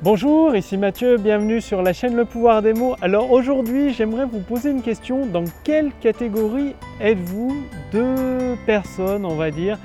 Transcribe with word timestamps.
Bonjour, 0.00 0.54
ici 0.54 0.76
Mathieu, 0.76 1.16
bienvenue 1.16 1.60
sur 1.60 1.82
la 1.82 1.92
chaîne 1.92 2.14
Le 2.14 2.24
Pouvoir 2.24 2.62
des 2.62 2.72
mots. 2.72 2.94
Alors 3.00 3.32
aujourd'hui, 3.32 3.92
j'aimerais 3.92 4.26
vous 4.26 4.38
poser 4.38 4.70
une 4.70 4.80
question. 4.80 5.26
Dans 5.26 5.42
quelle 5.64 5.90
catégorie 6.00 6.76
êtes-vous 7.00 7.64
de 7.92 8.54
personnes, 8.64 9.24
on 9.24 9.34
va 9.34 9.50
dire? 9.50 9.76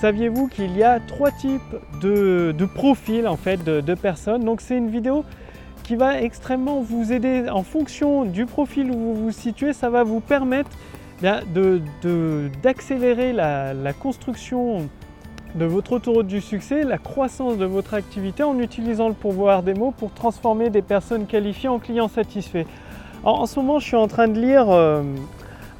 Saviez-vous 0.00 0.48
qu'il 0.48 0.76
y 0.76 0.82
a 0.82 0.98
trois 0.98 1.30
types 1.30 1.76
de, 2.02 2.52
profils 2.74 3.28
en 3.28 3.36
fait 3.36 3.62
de, 3.62 3.94
personnes? 3.94 4.42
Donc 4.42 4.60
c'est 4.60 4.76
une 4.76 4.90
vidéo 4.90 5.24
qui 5.84 5.94
va 5.94 6.20
extrêmement 6.20 6.80
vous 6.80 7.12
aider 7.12 7.48
en 7.48 7.62
fonction 7.62 8.24
du 8.24 8.46
profil 8.46 8.90
où 8.90 8.98
vous 8.98 9.14
vous 9.14 9.30
situez. 9.30 9.72
Ça 9.72 9.90
va 9.90 10.02
vous 10.02 10.18
permettre 10.18 10.70
d'accélérer 11.22 13.32
la, 13.32 13.74
la 13.74 13.92
construction 13.92 14.88
de 15.56 15.64
votre 15.64 15.92
autoroute 15.92 16.26
du 16.26 16.40
succès, 16.40 16.84
la 16.84 16.98
croissance 16.98 17.56
de 17.56 17.64
votre 17.64 17.94
activité 17.94 18.42
en 18.42 18.58
utilisant 18.58 19.08
le 19.08 19.14
pouvoir 19.14 19.62
des 19.62 19.72
mots 19.72 19.90
pour 19.90 20.12
transformer 20.12 20.68
des 20.68 20.82
personnes 20.82 21.26
qualifiées 21.26 21.70
en 21.70 21.78
clients 21.78 22.08
satisfaits. 22.08 22.66
en 23.24 23.46
ce 23.46 23.58
moment, 23.58 23.78
je 23.78 23.86
suis 23.86 23.96
en 23.96 24.06
train 24.06 24.28
de 24.28 24.38
lire 24.38 24.70
euh, 24.70 25.02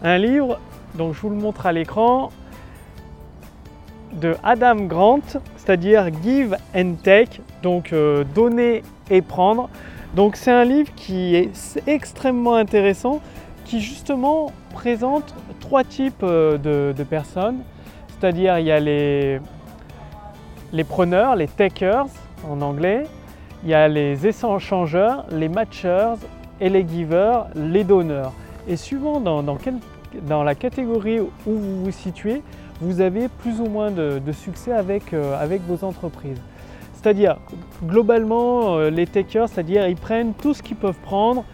un 0.03 0.19
livre, 0.19 0.59
donc 0.95 1.15
je 1.15 1.21
vous 1.21 1.29
le 1.29 1.37
montre 1.37 1.67
à 1.67 1.73
l'écran, 1.73 2.31
de 4.15 4.35
Adam 4.43 4.77
Grant, 4.87 5.21
c'est-à-dire 5.57 6.09
Give 6.23 6.57
and 6.75 6.95
Take, 7.03 7.43
donc 7.63 7.93
euh, 7.93 8.25
donner 8.35 8.83
et 9.11 9.21
prendre. 9.21 9.69
Donc 10.15 10.37
c'est 10.37 10.53
un 10.53 10.65
livre 10.65 10.91
qui 10.97 11.35
est 11.35 11.51
extrêmement 11.87 12.55
intéressant, 12.55 13.21
qui 13.67 13.83
justement 13.83 14.53
présente 14.73 15.35
trois 15.61 15.85
types 15.85 16.23
euh, 16.23 16.57
de 16.95 17.05
personnes. 17.05 17.59
C'est-à-dire 18.19 18.59
il 18.59 18.65
y 18.65 18.71
a 18.71 18.81
les 18.81 19.39
les 20.73 20.85
preneurs, 20.85 21.37
les 21.37 21.49
takers 21.49 22.07
en 22.49 22.61
anglais, 22.61 23.05
il 23.63 23.71
y 23.71 23.75
a 23.75 23.89
les 23.89 24.27
échangeurs, 24.27 25.25
les 25.31 25.49
matchers 25.49 26.15
et 26.61 26.69
les 26.69 26.87
givers, 26.87 27.47
les 27.55 27.85
donneurs. 27.85 28.33
Et 28.69 28.77
suivant 28.77 29.21
dans, 29.21 29.43
dans, 29.43 30.43
la 30.43 30.55
catégorie 30.55 31.21
où 31.21 31.31
vous 31.47 31.85
vous 31.85 31.91
situez, 31.91 32.43
vous 32.81 33.01
avez 33.01 33.29
plus 33.29 33.61
ou 33.61 33.67
moins 33.67 33.91
de, 33.91 34.21
succès 34.33 34.73
avec, 34.73 35.13
euh, 35.13 35.41
avec 35.41 35.63
vos 35.63 35.85
entreprises. 35.85 36.41
C'est-à-dire, 36.95 37.37
globalement, 37.85 38.77
euh, 38.77 38.91
les 38.91 39.07
takers, 39.07 39.49
c'est-à-dire 39.49 39.87
ils 39.87 39.97
prennent 39.97 40.35
tout 40.35 40.55
ce 40.55 40.63
qu'ils 40.63 40.77
peuvent 40.77 40.99
prendre. 41.03 41.45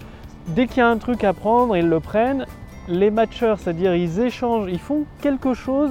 Dès 0.49 0.67
qu'il 0.67 0.79
y 0.79 0.81
a 0.81 0.89
un 0.89 0.97
truc 0.97 1.23
à 1.25 1.33
prendre, 1.33 1.77
ils 1.77 1.89
le 1.89 2.01
prennent. 2.01 2.47
Les 2.89 3.11
matchers, 3.11 3.55
c'est-à-dire 3.59 3.95
ils 3.95 4.21
échangent, 4.21 4.69
ils 4.71 4.81
font 4.81 5.05
quelque 5.21 5.55
chose 5.55 5.91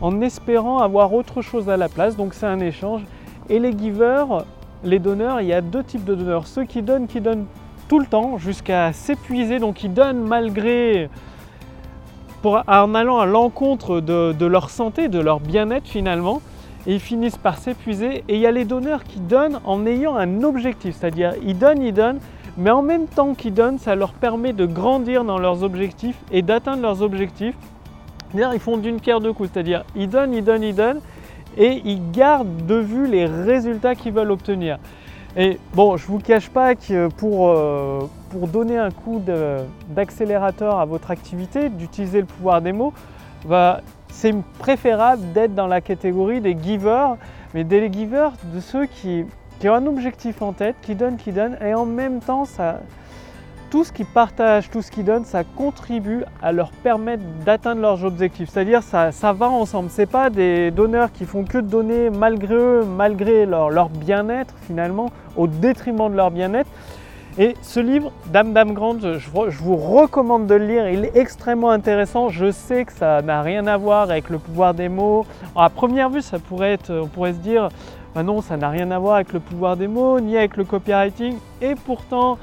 en 0.00 0.20
espérant 0.20 0.78
avoir 0.78 1.12
autre 1.12 1.42
chose 1.42 1.68
à 1.68 1.76
la 1.76 1.88
place. 1.88 2.16
Donc 2.16 2.34
c'est 2.34 2.46
un 2.46 2.60
échange. 2.60 3.02
Et 3.48 3.58
les 3.58 3.76
givers, 3.76 4.44
les 4.84 4.98
donneurs, 4.98 5.40
il 5.40 5.48
y 5.48 5.52
a 5.52 5.60
deux 5.60 5.82
types 5.82 6.04
de 6.04 6.14
donneurs. 6.14 6.46
Ceux 6.46 6.64
qui 6.64 6.82
donnent, 6.82 7.06
qui 7.06 7.20
donnent 7.20 7.46
tout 7.88 7.98
le 7.98 8.06
temps 8.06 8.36
jusqu'à 8.38 8.92
s'épuiser, 8.92 9.58
donc 9.58 9.82
ils 9.82 9.92
donnent 9.92 10.20
malgré, 10.20 11.08
pour, 12.42 12.62
en 12.66 12.94
allant 12.94 13.18
à 13.18 13.26
l'encontre 13.26 14.00
de, 14.00 14.46
leur 14.46 14.70
santé, 14.70 15.08
de 15.08 15.18
leur 15.18 15.40
bien-être 15.40 15.88
finalement, 15.88 16.42
et 16.86 16.94
ils 16.94 17.00
finissent 17.00 17.38
par 17.38 17.58
s'épuiser. 17.58 18.24
Et 18.28 18.34
il 18.34 18.40
y 18.40 18.46
a 18.46 18.50
les 18.50 18.66
donneurs 18.66 19.04
qui 19.04 19.20
donnent 19.20 19.60
en 19.64 19.86
ayant 19.86 20.16
un 20.16 20.42
objectif, 20.42 20.96
c'est-à-dire 20.98 21.32
ils 21.42 21.58
donnent, 21.58 21.82
ils 21.82 21.94
donnent, 21.94 22.20
mais 22.58 22.70
en 22.70 22.82
même 22.82 23.06
temps 23.06 23.34
qu'ils 23.34 23.54
donnent, 23.54 23.78
ça 23.78 23.94
leur 23.94 24.12
permet 24.12 24.52
de 24.52 24.66
grandir 24.66 25.24
dans 25.24 25.38
leurs 25.38 25.62
objectifs 25.62 26.18
et 26.30 26.42
d'atteindre 26.42 26.82
leurs 26.82 27.02
objectifs 27.02 27.56
ils 28.34 28.60
font 28.60 28.76
d'une 28.76 29.00
pierre 29.00 29.20
deux 29.20 29.32
coups, 29.32 29.50
c'est-à-dire 29.52 29.84
ils 29.96 30.08
donnent, 30.08 30.34
ils 30.34 30.44
donnent, 30.44 30.62
ils 30.62 30.74
donnent, 30.74 31.00
et 31.56 31.80
ils 31.84 32.10
gardent 32.10 32.66
de 32.66 32.76
vue 32.76 33.06
les 33.06 33.26
résultats 33.26 33.94
qu'ils 33.94 34.12
veulent 34.12 34.30
obtenir. 34.30 34.78
Et 35.36 35.58
bon, 35.74 35.96
je 35.96 36.06
ne 36.06 36.12
vous 36.12 36.18
cache 36.18 36.48
pas 36.48 36.74
que 36.74 37.08
pour, 37.08 37.48
euh, 37.48 38.00
pour 38.30 38.48
donner 38.48 38.78
un 38.78 38.90
coup 38.90 39.22
d'accélérateur 39.88 40.78
à 40.78 40.84
votre 40.84 41.10
activité, 41.10 41.68
d'utiliser 41.68 42.20
le 42.20 42.26
pouvoir 42.26 42.60
des 42.60 42.72
mots, 42.72 42.92
bah, 43.46 43.82
c'est 44.08 44.34
préférable 44.58 45.32
d'être 45.32 45.54
dans 45.54 45.66
la 45.66 45.80
catégorie 45.80 46.40
des 46.40 46.56
givers, 46.60 47.16
mais 47.54 47.62
des 47.62 47.92
givers 47.92 48.32
de 48.52 48.60
ceux 48.60 48.86
qui, 48.86 49.24
qui 49.60 49.68
ont 49.68 49.74
un 49.74 49.86
objectif 49.86 50.42
en 50.42 50.52
tête, 50.52 50.76
qui 50.82 50.94
donnent, 50.94 51.16
qui 51.16 51.32
donnent, 51.32 51.58
et 51.64 51.74
en 51.74 51.86
même 51.86 52.20
temps, 52.20 52.44
ça, 52.44 52.80
tout 53.70 53.84
ce 53.84 53.92
qu'ils 53.92 54.06
partagent, 54.06 54.70
tout 54.70 54.82
ce 54.82 54.90
qu'ils 54.90 55.04
donnent, 55.04 55.24
ça 55.24 55.44
contribue 55.44 56.24
à 56.42 56.52
leur 56.52 56.70
permettre 56.70 57.22
d'atteindre 57.44 57.80
leurs 57.80 58.04
objectifs. 58.04 58.48
C'est-à-dire 58.50 58.82
ça, 58.82 59.12
ça 59.12 59.32
va 59.32 59.48
ensemble. 59.48 59.90
Ce 59.90 60.02
pas 60.02 60.30
des 60.30 60.70
donneurs 60.70 61.12
qui 61.12 61.24
font 61.24 61.44
que 61.44 61.58
donner 61.58 62.10
malgré 62.10 62.54
eux, 62.54 62.84
malgré 62.84 63.46
leur, 63.46 63.88
bien-être 63.88 64.54
finalement, 64.66 65.10
au 65.36 65.46
détriment 65.46 66.10
de 66.10 66.16
leur 66.16 66.30
bien-être. 66.30 66.70
Et 67.40 67.54
ce 67.62 67.78
livre, 67.78 68.10
Dame 68.32 68.52
Dame 68.52 68.72
Grande, 68.72 69.18
je, 69.18 69.28
vous 69.30 69.76
recommande 69.76 70.46
de 70.46 70.54
le 70.54 70.66
lire. 70.66 70.88
Il 70.88 71.04
est 71.04 71.16
extrêmement 71.16 71.70
intéressant. 71.70 72.30
Je 72.30 72.50
sais 72.50 72.84
que 72.84 72.92
ça 72.92 73.22
n'a 73.22 73.42
rien 73.42 73.66
à 73.68 73.76
voir 73.76 74.10
avec 74.10 74.28
le 74.28 74.38
pouvoir 74.38 74.74
des 74.74 74.88
mots. 74.88 75.24
À 75.54 75.70
première 75.70 76.10
vue, 76.10 76.22
ça 76.22 76.38
pourrait 76.40 76.72
être, 76.72 76.92
on 76.92 77.06
pourrait 77.06 77.34
se 77.34 77.38
dire, 77.38 77.68
bah 78.14 78.24
non, 78.24 78.40
ça 78.40 78.56
n'a 78.56 78.70
rien 78.70 78.90
à 78.90 78.98
voir 78.98 79.16
avec 79.16 79.32
le 79.32 79.38
pouvoir 79.38 79.76
des 79.76 79.86
mots, 79.86 80.18
ni 80.18 80.36
avec 80.36 80.56
le 80.56 80.64
copywriting. 80.64 81.36
Et 81.60 81.74
pourtant, 81.76 82.38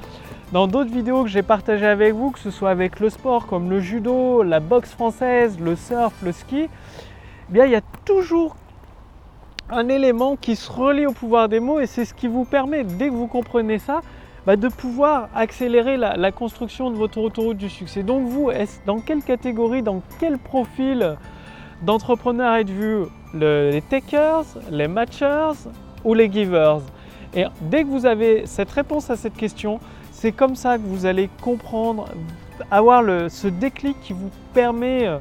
dans 0.56 0.68
d'autres 0.68 0.90
vidéos 0.90 1.22
que 1.22 1.28
j'ai 1.28 1.42
partagées 1.42 1.84
avec 1.84 2.14
vous, 2.14 2.30
que 2.30 2.38
ce 2.38 2.50
soit 2.50 2.70
avec 2.70 2.98
le 2.98 3.10
sport 3.10 3.46
comme 3.46 3.68
le 3.68 3.78
judo, 3.78 4.42
la 4.42 4.58
boxe 4.58 4.90
française, 4.90 5.60
le 5.60 5.76
surf, 5.76 6.14
le 6.22 6.32
ski, 6.32 6.70
eh 7.54 7.58
il 7.58 7.70
y 7.70 7.74
a 7.74 7.82
toujours 8.06 8.56
un 9.68 9.86
élément 9.90 10.34
qui 10.36 10.56
se 10.56 10.72
relie 10.72 11.04
au 11.04 11.12
pouvoir 11.12 11.50
des 11.50 11.60
mots 11.60 11.78
et 11.78 11.84
c'est 11.84 12.06
ce 12.06 12.14
qui 12.14 12.26
vous 12.26 12.46
permet, 12.46 12.84
dès 12.84 13.08
que 13.08 13.12
vous 13.12 13.26
comprenez 13.26 13.78
ça, 13.78 14.00
bah, 14.46 14.56
de 14.56 14.68
pouvoir 14.68 15.28
accélérer 15.34 15.98
la, 15.98 16.32
construction 16.32 16.90
de 16.90 16.96
votre 16.96 17.18
autoroute 17.18 17.58
du 17.58 17.68
succès. 17.68 18.02
Donc 18.02 18.26
vous, 18.26 18.50
dans 18.86 19.00
quelle 19.00 19.22
catégorie, 19.22 19.82
dans 19.82 20.00
quel 20.18 20.38
profil 20.38 21.18
d'entrepreneur 21.82 22.54
êtes-vous? 22.54 23.10
Les 23.34 23.82
takers, 23.90 24.46
les 24.70 24.88
matchers 24.88 25.68
ou 26.02 26.14
les 26.14 26.32
givers? 26.32 26.78
Et 27.34 27.44
dès 27.60 27.82
que 27.82 27.88
vous 27.88 28.06
avez 28.06 28.46
cette 28.46 28.70
réponse 28.70 29.10
à 29.10 29.16
cette 29.16 29.34
question, 29.34 29.80
c'est 30.16 30.32
comme 30.32 30.56
ça 30.56 30.78
que 30.78 30.82
vous 30.82 31.04
allez 31.04 31.28
comprendre, 31.42 32.08
avoir 32.70 33.04
ce 33.30 33.48
déclic 33.48 34.00
qui 34.00 34.14
vous 34.14 34.30
permet 34.54 35.06
euh, 35.06 35.18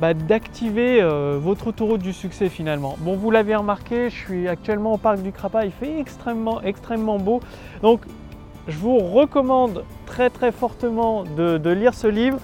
bah, 0.00 0.14
d'activer 0.14 1.02
euh, 1.02 1.36
votre 1.42 1.66
autoroute 1.66 2.00
du 2.00 2.12
succès 2.12 2.48
finalement. 2.48 2.94
Bon, 3.00 3.16
vous 3.16 3.32
l'avez 3.32 3.56
remarqué, 3.56 4.08
je 4.08 4.14
suis 4.14 4.48
actuellement 4.48 4.92
au 4.92 4.98
parc 4.98 5.20
du 5.20 5.32
Crapa, 5.32 5.64
il 5.64 5.72
fait 5.72 5.98
extrêmement, 5.98 6.62
extrêmement 6.62 7.18
beau. 7.18 7.40
Donc, 7.82 8.02
je 8.68 8.78
vous 8.78 8.98
recommande 8.98 9.82
très 10.06 10.30
très 10.30 10.52
fortement 10.52 11.24
de, 11.24 11.70
lire 11.70 11.94
ce 11.94 12.06
livre. 12.06 12.38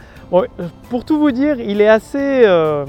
pour 0.91 1.05
tout 1.05 1.21
vous 1.21 1.31
dire, 1.31 1.61
il 1.61 1.81
est 1.81 1.89
assez 1.89 2.43
euh, 2.45 2.85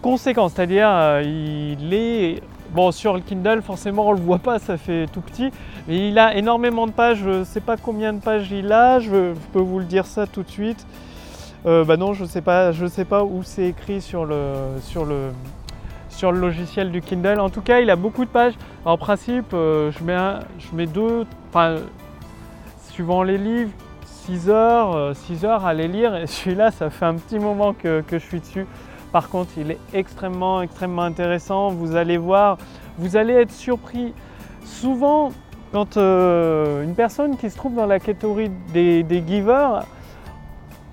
conséquent, 0.00 0.48
c'est-à-dire 0.48 1.20
il 1.20 1.92
est 1.92 2.40
Bon, 2.74 2.92
sur 2.92 3.14
le 3.14 3.20
Kindle, 3.20 3.62
forcément, 3.62 4.08
on 4.08 4.12
le 4.12 4.20
voit 4.20 4.40
pas, 4.40 4.58
ça 4.58 4.76
fait 4.76 5.06
tout 5.06 5.22
petit. 5.22 5.50
Mais 5.86 6.10
il 6.10 6.18
a 6.18 6.36
énormément 6.36 6.86
de 6.86 6.92
pages, 6.92 7.22
je 7.24 7.42
sais 7.42 7.62
pas 7.62 7.78
combien 7.78 8.12
de 8.12 8.20
pages 8.20 8.50
il 8.52 8.70
a, 8.72 9.00
je, 9.00 9.32
peux 9.54 9.58
vous 9.58 9.78
le 9.78 9.86
dire 9.86 10.04
ça 10.04 10.26
tout 10.26 10.42
de 10.42 10.50
suite. 10.50 10.86
Euh, 11.64 11.82
bah 11.84 11.96
non, 11.96 12.12
je 12.12 12.26
sais, 12.26 12.42
pas, 12.42 12.72
sais 12.72 13.06
pas 13.06 13.24
où 13.24 13.42
c'est 13.42 13.68
écrit 13.68 14.02
sur 14.02 14.26
le, 14.26 14.52
sur, 14.82 15.06
le, 15.06 15.30
logiciel 16.30 16.92
du 16.92 17.00
Kindle. 17.00 17.40
En 17.40 17.48
tout 17.48 17.62
cas, 17.62 17.80
il 17.80 17.88
a 17.88 17.96
beaucoup 17.96 18.26
de 18.26 18.30
pages. 18.30 18.54
En 18.84 18.98
principe, 18.98 19.54
euh, 19.54 19.90
je, 19.90 20.04
mets 20.04 20.16
je 20.58 20.76
mets 20.76 20.86
deux, 20.86 21.24
enfin, 21.48 21.76
suivant 22.90 23.22
les 23.22 23.38
livres, 23.38 23.70
6 24.04 24.50
heures, 24.50 25.16
6 25.16 25.44
euh, 25.44 25.48
heures 25.48 25.64
à 25.64 25.72
les 25.72 25.88
lire. 25.88 26.14
Et 26.16 26.26
celui-là, 26.26 26.70
ça 26.70 26.90
fait 26.90 27.06
un 27.06 27.14
petit 27.14 27.38
moment 27.38 27.72
que, 27.72 28.02
que 28.02 28.18
je 28.18 28.24
suis 28.26 28.40
dessus. 28.40 28.66
Par 29.12 29.30
contre, 29.30 29.50
il 29.56 29.70
est 29.70 29.78
extrêmement, 29.94 30.62
extrêmement 30.62 31.02
intéressant. 31.02 31.68
Vous 31.68 31.96
allez 31.96 32.18
voir, 32.18 32.58
vous 32.98 33.16
allez 33.16 33.34
être 33.34 33.52
surpris. 33.52 34.12
Souvent, 34.64 35.30
quand 35.72 35.96
euh, 35.96 36.82
une 36.84 36.94
personne 36.94 37.36
qui 37.36 37.48
se 37.50 37.56
trouve 37.56 37.74
dans 37.74 37.86
la 37.86 38.00
catégorie 38.00 38.50
des, 38.72 39.24
givers, 39.26 39.84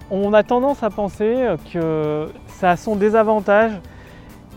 on 0.09 0.33
a 0.33 0.43
tendance 0.43 0.83
à 0.83 0.89
penser 0.89 1.55
que 1.73 2.29
ça 2.47 2.71
a 2.71 2.77
son 2.77 2.95
désavantage. 2.95 3.71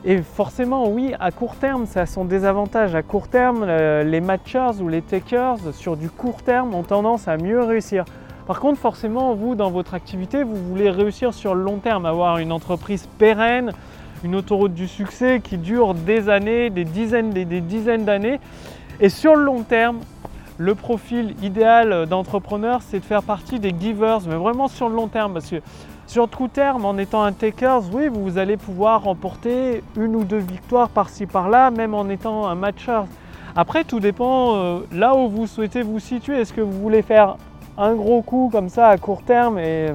Et 0.05 0.23
forcément, 0.23 0.89
oui, 0.89 1.15
à 1.19 1.33
court 1.33 1.57
terme, 1.57 1.87
ça 1.87 2.03
a 2.03 2.07
son 2.07 2.25
désavantage. 2.25 2.95
À 2.95 3.03
court 3.03 3.27
terme, 3.27 3.65
les 3.67 4.21
matchers 4.21 4.81
ou 4.81 4.89
les 4.89 5.03
takers, 5.03 5.57
sur 5.73 5.97
du 5.97 6.09
court 6.09 6.43
terme, 6.43 6.75
ont 6.75 6.85
tendance 6.85 7.27
à 7.27 7.37
mieux 7.37 7.63
réussir. 7.63 8.05
Par 8.49 8.61
contre, 8.61 8.81
forcément, 8.81 9.35
vous, 9.35 9.55
dans 9.55 9.71
votre 9.71 9.93
activité, 9.93 10.43
vous 10.43 10.57
voulez 10.57 10.89
réussir 10.89 11.35
sur 11.35 11.55
le 11.55 11.63
long 11.63 11.77
terme, 11.81 12.07
avoir 12.07 12.39
une 12.39 12.51
entreprise 12.51 13.07
pérenne, 13.19 13.73
une 14.25 14.35
autoroute 14.35 14.73
du 14.73 14.89
succès 14.89 15.43
qui 15.45 15.59
dure 15.59 15.93
des 15.93 16.31
années, 16.31 16.71
des 16.71 16.87
dizaines, 16.87 17.29
des, 17.29 17.45
dizaines 17.45 18.07
d'années. 18.07 18.41
Et 19.01 19.11
sur 19.11 19.37
le 19.37 19.45
long 19.45 19.65
terme, 19.65 19.99
le 20.57 20.75
profil 20.75 21.35
idéal 21.43 22.07
d'entrepreneur, 22.07 22.81
c'est 22.81 23.01
de 23.01 23.05
faire 23.05 23.23
partie 23.23 23.61
des 23.61 23.75
givers, 23.79 24.21
mais 24.27 24.37
vraiment 24.37 24.67
sur 24.67 24.89
le 24.89 24.95
long 24.95 25.09
terme. 25.09 25.35
Parce 25.35 25.51
que 25.51 25.61
sur 26.07 26.23
le 26.23 26.35
court 26.35 26.49
terme, 26.49 26.87
en 26.87 26.97
étant 26.97 27.23
un 27.25 27.33
takers, 27.33 27.83
oui, 27.93 28.09
vous 28.11 28.39
allez 28.39 28.57
pouvoir 28.57 29.03
remporter 29.03 29.83
une 29.95 30.17
ou 30.17 30.25
deux 30.25 30.39
victoires 30.39 30.89
par-ci 30.89 31.27
par-là, 31.27 31.71
même 31.71 31.93
en 31.93 32.09
étant 32.09 32.49
un 32.49 32.55
matcher. 32.55 33.03
Après, 33.55 33.85
tout 33.85 34.01
dépend 34.01 34.57
euh, 34.57 34.79
là 34.91 35.15
où 35.15 35.29
vous 35.29 35.47
souhaitez 35.47 35.83
vous 35.83 35.99
situer. 35.99 36.41
Est-ce 36.41 36.55
que 36.55 36.63
vous 36.63 36.81
voulez 36.81 37.03
faire 37.03 37.37
un 37.79 37.95
gros 37.95 38.23
coup 38.23 38.51
comme 38.53 38.69
ça 38.69 38.89
à 38.89 38.99
court 38.99 39.23
terme 39.23 39.59
et 39.59 39.87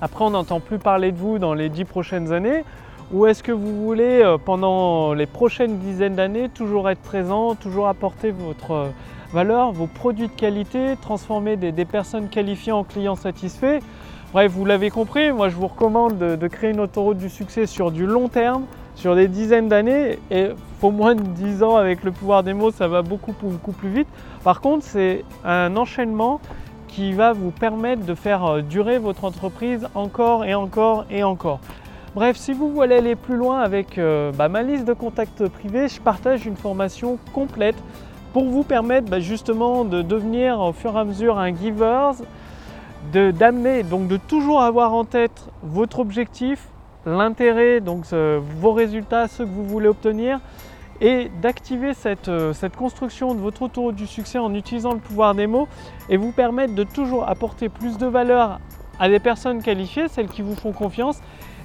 après 0.00 0.24
on 0.24 0.30
n'entend 0.30 0.60
plus 0.60 0.78
parler 0.78 1.10
de 1.10 1.18
vous 1.18 1.38
dans 1.38 1.54
les 1.54 1.68
dix 1.68 1.84
prochaines 1.84 2.32
années 2.32 2.64
ou 3.12 3.26
est-ce 3.26 3.42
que 3.42 3.50
vous 3.50 3.84
voulez 3.84 4.36
pendant 4.44 5.14
les 5.14 5.26
prochaines 5.26 5.78
dizaines 5.78 6.14
d'années 6.14 6.48
toujours 6.48 6.88
être 6.88 7.00
présent, 7.00 7.56
toujours 7.56 7.88
apporter 7.88 8.30
votre 8.30 8.90
valeur, 9.32 9.72
vos 9.72 9.86
produits 9.86 10.28
de 10.28 10.32
qualité, 10.32 10.94
transformer 11.00 11.56
des, 11.56 11.84
personnes 11.84 12.28
qualifiées 12.28 12.72
en 12.72 12.84
clients 12.84 13.16
satisfaits? 13.16 13.80
Bref, 14.32 14.52
vous 14.52 14.64
l'avez 14.64 14.90
compris, 14.90 15.32
moi 15.32 15.48
je 15.48 15.56
vous 15.56 15.66
recommande 15.66 16.18
de, 16.18 16.46
créer 16.46 16.70
une 16.70 16.78
autoroute 16.78 17.18
du 17.18 17.28
succès 17.28 17.66
sur 17.66 17.90
du 17.90 18.06
long 18.06 18.28
terme, 18.28 18.64
sur 18.94 19.16
des 19.16 19.26
dizaines 19.26 19.68
d'années, 19.68 20.20
et 20.30 20.50
faut 20.80 20.90
moins 20.90 21.14
de 21.14 21.22
10 21.22 21.62
ans 21.62 21.76
avec 21.76 22.04
le 22.04 22.10
pouvoir 22.10 22.42
des 22.42 22.54
mots, 22.54 22.70
ça 22.70 22.88
va 22.88 23.02
beaucoup, 23.02 23.34
beaucoup 23.42 23.72
plus 23.72 23.90
vite. 23.90 24.08
Par 24.42 24.62
contre, 24.62 24.84
c'est 24.84 25.24
un 25.44 25.76
enchaînement 25.76 26.40
qui 26.88 27.12
va 27.12 27.32
vous 27.32 27.50
permettre 27.50 28.04
de 28.04 28.14
faire 28.14 28.44
euh, 28.44 28.62
durer 28.62 28.98
votre 28.98 29.24
entreprise 29.24 29.86
encore 29.94 30.44
et 30.44 30.54
encore 30.54 31.04
et 31.10 31.22
encore. 31.22 31.60
Bref, 32.14 32.36
si 32.36 32.52
vous 32.52 32.70
voulez 32.70 32.96
aller 32.96 33.14
plus 33.14 33.36
loin 33.36 33.60
avec 33.60 33.98
euh, 33.98 34.32
bah, 34.32 34.48
ma 34.48 34.62
liste 34.62 34.86
de 34.86 34.94
contacts 34.94 35.46
privés, 35.48 35.86
je 35.86 36.00
partage 36.00 36.46
une 36.46 36.56
formation 36.56 37.18
complète 37.32 37.76
pour 38.32 38.46
vous 38.46 38.64
permettre 38.64 39.08
bah, 39.10 39.20
justement 39.20 39.84
de 39.84 40.02
devenir 40.02 40.58
au 40.60 40.72
fur 40.72 40.96
et 40.96 40.98
à 40.98 41.04
mesure 41.04 41.38
un 41.38 41.54
giver, 41.54 42.10
d'amener, 43.12 43.82
donc 43.82 44.08
de 44.08 44.16
toujours 44.16 44.62
avoir 44.62 44.94
en 44.94 45.04
tête 45.04 45.46
votre 45.62 46.00
objectif, 46.00 46.68
l'intérêt, 47.06 47.80
donc 47.80 48.04
vos 48.12 48.72
résultats, 48.72 49.28
ceux 49.28 49.44
que 49.44 49.50
vous 49.50 49.64
voulez 49.64 49.88
obtenir, 49.88 50.40
et 51.00 51.30
d'activer 51.40 51.94
cette, 51.94 52.28
euh, 52.28 52.52
cette, 52.52 52.76
construction 52.76 53.34
de 53.34 53.40
votre 53.40 53.62
autoroute 53.62 53.94
du 53.94 54.06
succès 54.06 54.38
en 54.38 54.54
utilisant 54.54 54.92
le 54.92 54.98
pouvoir 54.98 55.34
des 55.34 55.46
mots 55.46 55.68
et 56.08 56.16
vous 56.16 56.32
permettre 56.32 56.74
de 56.74 56.84
toujours 56.84 57.28
apporter 57.28 57.68
plus 57.68 57.96
de 57.96 58.06
valeur 58.06 58.60
à 58.98 59.08
des 59.08 59.18
personnes 59.18 59.62
qualifiées, 59.62 60.08
celles 60.08 60.28
qui 60.28 60.42
vous 60.42 60.54
font 60.54 60.72
confiance, 60.72 61.20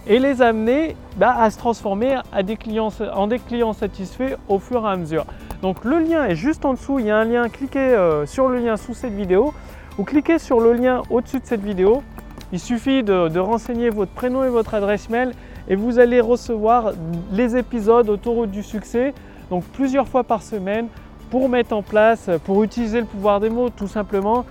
et 0.07 0.19
les 0.19 0.41
amener 0.41 0.95
bah, 1.17 1.35
à 1.37 1.49
se 1.49 1.57
transformer 1.57 2.17
en 2.31 3.27
des 3.27 3.39
clients 3.39 3.73
satisfaits 3.73 4.37
au 4.47 4.59
fur 4.59 4.85
et 4.85 4.89
à 4.89 4.95
mesure. 4.95 5.25
Donc 5.61 5.83
le 5.83 5.99
lien 5.99 6.25
est 6.25 6.35
juste 6.35 6.63
en 6.63 6.73
dessous, 6.73 6.99
il 6.99 7.07
y 7.07 7.11
a 7.11 7.17
un 7.17 7.25
lien, 7.25 7.49
cliquez 7.49 7.79
euh, 7.79 8.25
sur 8.25 8.47
le 8.47 8.59
lien 8.59 8.77
sous 8.77 8.93
cette 8.93 9.13
vidéo 9.13 9.53
ou 9.97 10.03
cliquez 10.03 10.39
sur 10.39 10.59
le 10.59 10.73
lien 10.73 11.01
au-dessus 11.09 11.39
de 11.39 11.45
cette 11.45 11.63
vidéo. 11.63 12.03
Il 12.51 12.59
suffit 12.59 13.03
de, 13.03 13.39
renseigner 13.39 13.89
votre 13.89 14.11
prénom 14.11 14.43
et 14.43 14.49
votre 14.49 14.73
adresse 14.73 15.09
mail 15.09 15.31
et 15.67 15.75
vous 15.75 15.99
allez 15.99 16.21
recevoir 16.21 16.91
les 17.31 17.57
épisodes 17.57 18.09
autour 18.09 18.47
du 18.47 18.63
succès, 18.63 19.13
donc 19.49 19.63
plusieurs 19.73 20.07
fois 20.07 20.23
par 20.23 20.41
semaine 20.41 20.87
pour 21.29 21.49
mettre 21.49 21.75
en 21.75 21.81
place, 21.81 22.29
pour 22.45 22.63
utiliser 22.63 22.99
le 22.99 23.07
pouvoir 23.07 23.39
des 23.39 23.49
mots 23.49 23.69
tout 23.69 23.87
simplement 23.87 24.45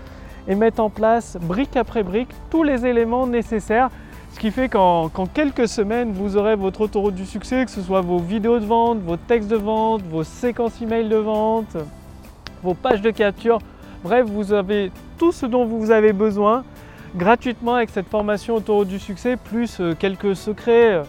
et 0.49 0.55
mettre 0.55 0.83
en 0.83 0.91
place 0.91 1.39
brique 1.41 1.77
après 1.77 2.03
brique 2.03 2.31
tous 2.51 2.65
les 2.65 2.85
éléments 2.85 3.27
nécessaires 3.27 3.91
ce 4.35 4.41
qui 4.41 4.51
fait 4.51 4.69
qu'en 4.69 5.09
quelques 5.33 5.69
semaines, 5.69 6.11
vous 6.11 6.37
aurez 6.37 6.57
votre 6.57 6.81
autoroute 6.81 7.15
du 7.15 7.25
succès, 7.25 7.65
que 7.65 7.71
ce 7.71 7.81
soit 7.81 8.01
vos 8.01 8.19
vidéos 8.19 8.59
de 8.59 8.65
vente, 8.65 8.99
vos 8.99 9.17
textes 9.17 9.49
de 9.49 9.55
vente, 9.55 10.03
vos 10.11 10.25
séquences 10.25 10.83
email 10.83 11.09
de 11.09 11.17
vente, 11.17 11.77
vos 12.61 12.75
pages 12.75 13.01
de 13.01 13.13
capture. 13.13 13.61
Bref, 14.03 14.27
vous 14.27 14.53
avez 14.53 14.91
tout 15.19 15.31
ce 15.31 15.47
dont 15.47 15.65
vous 15.65 15.93
avez 15.93 16.13
besoin 16.13 16.65
gratuitement 17.17 17.75
avec 17.75 17.91
cette 17.91 18.09
formation 18.09 18.57
autoroute 18.57 18.89
du 18.89 18.99
succès, 18.99 19.37
plus 19.37 19.79
euh, 19.81 19.95
quelques 19.99 20.35
secrets 20.35 20.95
euh, 20.95 21.03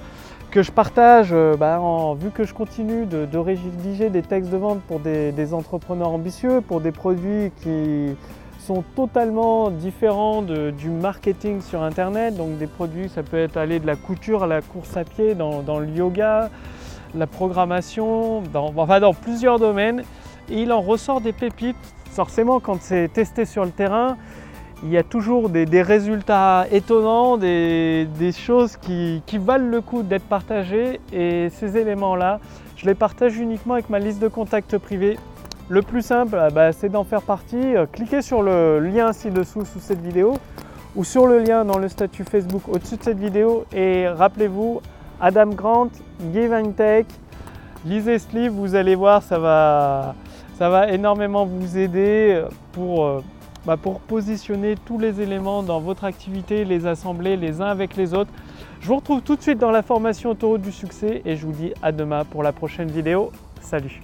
que 0.51 0.61
je 0.61 0.71
partage, 0.71 1.29
euh, 1.31 1.57
bah, 1.57 1.81
vu 2.17 2.29
que 2.29 2.43
je 2.43 2.53
continue 2.53 3.05
de, 3.05 3.37
rédiger 3.37 4.09
des 4.09 4.21
textes 4.21 4.51
de 4.51 4.57
vente 4.57 4.81
pour 4.81 4.99
des 4.99 5.53
entrepreneurs 5.53 6.09
ambitieux, 6.09 6.61
pour 6.61 6.79
des 6.79 6.91
produits 6.91 7.51
qui 7.61 8.15
sont 8.59 8.83
totalement 8.95 9.69
différents 9.69 10.41
du 10.41 10.89
marketing 10.89 11.61
sur 11.61 11.83
internet. 11.83 12.35
Donc 12.37 12.57
des 12.57 12.67
produits, 12.67 13.09
ça 13.09 13.21
peut 13.21 13.37
être 13.37 13.57
aller 13.57 13.79
de 13.79 13.85
la 13.85 13.95
couture 13.95 14.43
à 14.43 14.47
la 14.47 14.61
course 14.61 14.95
à 14.95 15.03
pied, 15.03 15.35
dans, 15.35 15.79
le 15.79 15.89
yoga, 15.89 16.49
la 17.13 17.27
programmation, 17.27 18.41
dans, 18.53 18.73
enfin 18.77 19.01
dans 19.01 19.13
plusieurs 19.13 19.59
domaines. 19.59 20.03
Et 20.49 20.61
il 20.61 20.71
en 20.71 20.81
ressort 20.81 21.19
des 21.19 21.33
pépites. 21.33 21.75
Forcément, 22.11 22.61
quand 22.61 22.81
c'est 22.81 23.09
testé 23.11 23.43
sur 23.43 23.65
le 23.65 23.71
terrain, 23.71 24.15
il 24.83 24.89
y 24.89 24.97
a 24.97 25.03
toujours 25.03 25.49
des, 25.49 25.81
résultats 25.81 26.65
étonnants, 26.71 27.37
des, 27.37 28.31
choses 28.37 28.77
qui, 28.77 29.21
valent 29.33 29.69
le 29.69 29.81
coup 29.81 30.03
d'être 30.03 30.25
partagés. 30.25 30.99
Et 31.13 31.49
ces 31.49 31.77
éléments-là, 31.77 32.39
je 32.75 32.85
les 32.85 32.95
partage 32.95 33.37
uniquement 33.37 33.75
avec 33.75 33.89
ma 33.89 33.99
liste 33.99 34.21
de 34.21 34.27
contacts 34.27 34.77
privés 34.77 35.17
le 35.67 35.81
plus 35.81 36.03
simple, 36.03 36.37
ah 36.39 36.49
bah, 36.51 36.71
c'est 36.71 36.89
d'en 36.89 37.03
faire 37.03 37.23
partie. 37.23 37.75
Euh, 37.75 37.87
cliquez 37.91 38.21
sur 38.21 38.43
le 38.43 38.79
lien 38.79 39.13
ci-dessous 39.13 39.65
sous 39.65 39.79
cette 39.79 39.99
vidéo 39.99 40.37
ou 40.95 41.03
sur 41.03 41.25
le 41.25 41.39
lien 41.39 41.65
dans 41.65 41.79
le 41.79 41.89
statut 41.89 42.23
Facebook 42.23 42.61
au-dessus 42.67 42.97
de 42.97 43.03
cette 43.03 43.17
vidéo 43.17 43.65
et 43.73 44.07
rappelez-vous, 44.07 44.81
Adam 45.19 45.47
Grant, 45.47 45.89
Give 46.33 46.53
and 46.53 46.73
Take, 46.77 47.07
lisez 47.83 48.19
ce 48.19 48.35
livre, 48.35 48.53
vous 48.55 48.75
allez 48.75 48.93
voir, 48.93 49.23
ça 49.23 49.39
va, 49.39 50.13
ça 50.59 50.69
va 50.69 50.91
énormément 50.91 51.45
vous 51.45 51.77
aider 51.77 52.43
pour, 52.71 53.03
euh, 53.03 53.23
bah, 53.65 53.77
pour 53.77 53.99
positionner 53.99 54.75
tous 54.85 54.99
les 54.99 55.21
éléments 55.21 55.63
dans 55.63 55.79
votre 55.79 56.03
activité, 56.03 56.65
les 56.65 56.85
assembler 56.85 57.37
les 57.37 57.61
uns 57.61 57.67
avec 57.67 57.95
les 57.95 58.13
autres. 58.13 58.31
Je 58.81 58.87
vous 58.87 58.97
retrouve 58.97 59.21
tout 59.21 59.35
de 59.35 59.41
suite 59.41 59.57
dans 59.57 59.71
la 59.71 59.81
formation 59.81 60.31
Autoroute 60.31 60.61
du 60.61 60.71
succès 60.71 61.21
et 61.25 61.35
je 61.35 61.45
vous 61.45 61.53
dis 61.53 61.73
à 61.81 61.91
demain 61.91 62.23
pour 62.25 62.43
la 62.43 62.51
prochaine 62.51 62.89
vidéo. 62.89 63.31
Salut 63.61 64.01